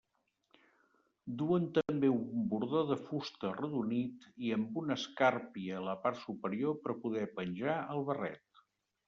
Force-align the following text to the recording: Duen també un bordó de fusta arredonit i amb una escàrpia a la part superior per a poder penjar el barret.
Duen 1.41 1.67
també 1.75 2.09
un 2.13 2.47
bordó 2.53 2.81
de 2.93 2.97
fusta 3.09 3.47
arredonit 3.51 4.25
i 4.47 4.51
amb 4.57 4.81
una 4.83 4.97
escàrpia 5.01 5.77
a 5.81 5.85
la 5.91 5.95
part 6.09 6.23
superior 6.25 6.75
per 6.89 6.95
a 6.97 6.99
poder 7.07 7.29
penjar 7.39 7.79
el 7.95 8.05
barret. 8.11 8.65